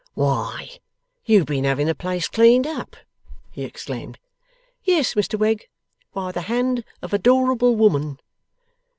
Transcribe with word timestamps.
'Why, 0.15 0.79
you've 1.25 1.45
been 1.45 1.63
having 1.63 1.85
the 1.85 1.93
place 1.93 2.27
cleaned 2.27 2.65
up!' 2.65 2.95
he 3.51 3.63
exclaimed. 3.63 4.17
'Yes, 4.83 5.13
Mr 5.13 5.37
Wegg. 5.37 5.67
By 6.11 6.31
the 6.31 6.41
hand 6.49 6.83
of 7.03 7.13
adorable 7.13 7.75
woman. 7.75 8.17